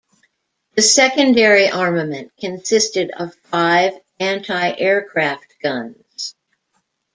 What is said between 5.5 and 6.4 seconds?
guns.